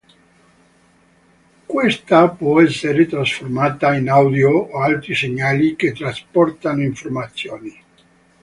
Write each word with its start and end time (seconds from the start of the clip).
Questa 1.67 2.29
può 2.29 2.59
essere 2.59 3.05
trasformata 3.05 3.95
in 3.95 4.09
audio 4.09 4.49
o 4.49 4.81
altri 4.81 5.13
segnali 5.13 5.75
che 5.75 5.93
trasportano 5.93 6.81
informazioni. 6.81 7.83